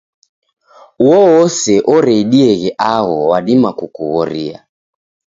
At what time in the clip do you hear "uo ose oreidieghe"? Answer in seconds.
1.05-2.69